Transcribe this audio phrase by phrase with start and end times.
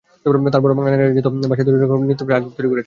[0.53, 2.79] তারপরও বাংলার নারীরা বেত, বাঁশের তৈরি রকমারি নিত্যপ্রয়োজনীয় আসবাব তৈরি করছেন।